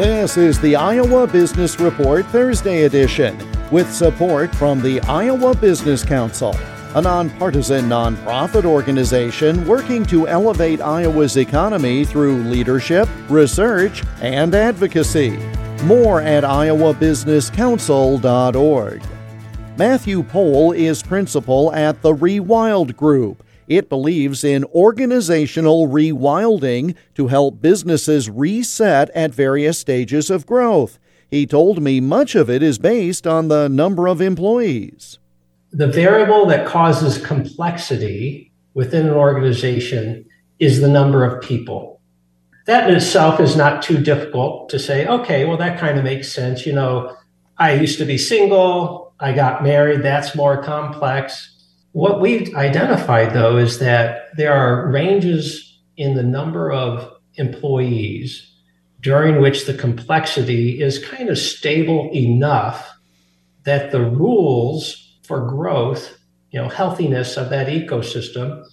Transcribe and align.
This 0.00 0.38
is 0.38 0.58
the 0.58 0.76
Iowa 0.76 1.26
Business 1.26 1.78
Report 1.78 2.24
Thursday 2.28 2.84
edition 2.84 3.36
with 3.70 3.92
support 3.92 4.54
from 4.54 4.80
the 4.80 4.98
Iowa 5.02 5.54
Business 5.54 6.06
Council, 6.06 6.56
a 6.94 7.02
nonpartisan 7.02 7.84
nonprofit 7.84 8.64
organization 8.64 9.66
working 9.66 10.06
to 10.06 10.26
elevate 10.26 10.80
Iowa's 10.80 11.36
economy 11.36 12.06
through 12.06 12.44
leadership, 12.44 13.10
research, 13.28 14.02
and 14.22 14.54
advocacy. 14.54 15.36
More 15.84 16.22
at 16.22 16.44
iowabusinesscouncil.org. 16.44 19.02
Matthew 19.76 20.22
Pohl 20.22 20.72
is 20.72 21.02
principal 21.02 21.74
at 21.74 22.00
the 22.00 22.14
Rewild 22.14 22.96
Group. 22.96 23.44
It 23.70 23.88
believes 23.88 24.42
in 24.42 24.64
organizational 24.64 25.86
rewilding 25.86 26.96
to 27.14 27.28
help 27.28 27.62
businesses 27.62 28.28
reset 28.28 29.10
at 29.10 29.32
various 29.32 29.78
stages 29.78 30.28
of 30.28 30.44
growth. 30.44 30.98
He 31.30 31.46
told 31.46 31.80
me 31.80 32.00
much 32.00 32.34
of 32.34 32.50
it 32.50 32.64
is 32.64 32.80
based 32.80 33.28
on 33.28 33.46
the 33.46 33.68
number 33.68 34.08
of 34.08 34.20
employees. 34.20 35.20
The 35.70 35.86
variable 35.86 36.46
that 36.46 36.66
causes 36.66 37.24
complexity 37.24 38.50
within 38.74 39.06
an 39.06 39.14
organization 39.14 40.26
is 40.58 40.80
the 40.80 40.88
number 40.88 41.24
of 41.24 41.40
people. 41.40 42.00
That 42.66 42.90
in 42.90 42.96
itself 42.96 43.38
is 43.38 43.54
not 43.54 43.82
too 43.82 43.98
difficult 43.98 44.68
to 44.70 44.80
say, 44.80 45.06
okay, 45.06 45.44
well, 45.44 45.58
that 45.58 45.78
kind 45.78 45.96
of 45.96 46.02
makes 46.02 46.32
sense. 46.32 46.66
You 46.66 46.72
know, 46.72 47.16
I 47.56 47.74
used 47.74 47.98
to 47.98 48.04
be 48.04 48.18
single, 48.18 49.14
I 49.20 49.32
got 49.32 49.62
married. 49.62 50.02
That's 50.02 50.34
more 50.34 50.60
complex. 50.60 51.59
What 51.92 52.20
we've 52.20 52.54
identified, 52.54 53.34
though, 53.34 53.56
is 53.56 53.78
that 53.80 54.28
there 54.36 54.52
are 54.52 54.90
ranges 54.90 55.80
in 55.96 56.14
the 56.14 56.22
number 56.22 56.70
of 56.70 57.12
employees 57.34 58.46
during 59.00 59.40
which 59.40 59.66
the 59.66 59.74
complexity 59.74 60.80
is 60.80 61.04
kind 61.04 61.28
of 61.28 61.38
stable 61.38 62.10
enough 62.14 62.90
that 63.64 63.90
the 63.90 64.00
rules 64.00 65.18
for 65.24 65.48
growth, 65.48 66.18
you 66.50 66.60
know, 66.60 66.68
healthiness 66.68 67.36
of 67.36 67.50
that 67.50 67.68
ecosystem 67.68 68.64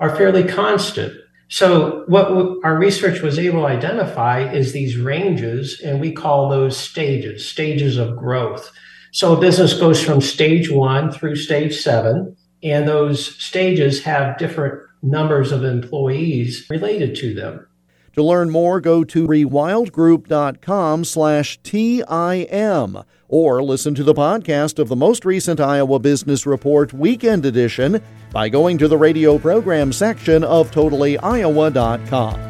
are 0.00 0.16
fairly 0.16 0.44
constant. 0.44 1.12
So, 1.48 2.04
what 2.08 2.28
our 2.64 2.76
research 2.76 3.22
was 3.22 3.38
able 3.38 3.60
to 3.60 3.66
identify 3.66 4.50
is 4.50 4.72
these 4.72 4.96
ranges, 4.96 5.80
and 5.80 6.00
we 6.00 6.12
call 6.12 6.48
those 6.48 6.76
stages, 6.76 7.48
stages 7.48 7.96
of 7.96 8.16
growth. 8.16 8.70
So 9.12 9.34
a 9.34 9.40
business 9.40 9.72
goes 9.72 10.02
from 10.02 10.20
stage 10.20 10.70
one 10.70 11.10
through 11.10 11.36
stage 11.36 11.80
seven, 11.80 12.36
and 12.62 12.88
those 12.88 13.36
stages 13.36 14.02
have 14.04 14.38
different 14.38 14.82
numbers 15.02 15.52
of 15.52 15.64
employees 15.64 16.66
related 16.70 17.14
to 17.16 17.34
them. 17.34 17.66
To 18.14 18.22
learn 18.24 18.50
more, 18.50 18.80
go 18.80 19.04
to 19.04 19.28
rewildgroup.com 19.28 21.04
slash 21.04 21.58
TIM 21.62 22.98
or 23.28 23.62
listen 23.62 23.94
to 23.94 24.02
the 24.02 24.14
podcast 24.14 24.78
of 24.78 24.88
the 24.88 24.96
most 24.96 25.24
recent 25.24 25.60
Iowa 25.60 26.00
Business 26.00 26.44
Report 26.44 26.92
Weekend 26.92 27.46
Edition 27.46 28.02
by 28.32 28.48
going 28.48 28.76
to 28.78 28.88
the 28.88 28.96
radio 28.96 29.38
program 29.38 29.92
section 29.92 30.42
of 30.42 30.70
totallyiowa.com. 30.72 32.47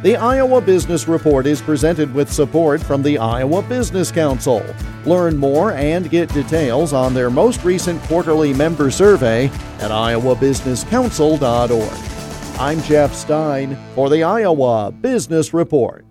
The 0.00 0.16
Iowa 0.16 0.60
Business 0.60 1.08
Report 1.08 1.44
is 1.44 1.60
presented 1.60 2.14
with 2.14 2.32
support 2.32 2.80
from 2.80 3.02
the 3.02 3.18
Iowa 3.18 3.62
Business 3.62 4.12
Council. 4.12 4.64
Learn 5.04 5.36
more 5.36 5.72
and 5.72 6.08
get 6.08 6.32
details 6.32 6.92
on 6.92 7.14
their 7.14 7.30
most 7.30 7.64
recent 7.64 8.00
quarterly 8.04 8.54
member 8.54 8.92
survey 8.92 9.46
at 9.80 9.90
iowabusinesscouncil.org. 9.90 12.60
I'm 12.60 12.80
Jeff 12.82 13.12
Stein 13.12 13.76
for 13.96 14.08
the 14.08 14.22
Iowa 14.22 14.92
Business 14.92 15.52
Report. 15.52 16.04